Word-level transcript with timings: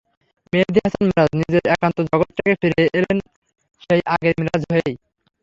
মেহেদী 0.53 0.79
হাসান 0.83 1.03
মিরাজ 1.07 1.29
নিজের 1.39 1.63
একান্ত 1.73 1.97
জগৎটায় 2.09 2.55
ফিরে 2.61 2.83
এলেন 2.97 3.17
সেই 3.81 4.01
আগের 4.13 4.33
মিরাজ 4.39 4.61
হয়েই। 4.69 4.95